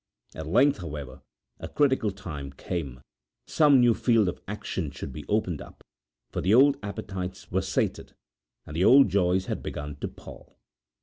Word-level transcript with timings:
At 0.33 0.47
length, 0.47 0.79
however, 0.79 1.21
a 1.59 1.67
critical 1.67 2.09
time 2.09 2.53
came, 2.53 3.01
some 3.45 3.79
new 3.79 3.93
field 3.93 4.27
of 4.29 4.41
action 4.47 4.89
should 4.89 5.13
be 5.13 5.27
opened 5.27 5.61
up, 5.61 5.83
for 6.31 6.41
the 6.41 6.55
old 6.55 6.77
appetites 6.81 7.51
were 7.51 7.61
sated, 7.61 8.15
and 8.65 8.75
the 8.75 8.83
old 8.83 9.09
joys 9.09 9.45
had 9.45 9.61
begun 9.61 9.97
to 9.97 10.07
pall. 10.07 10.57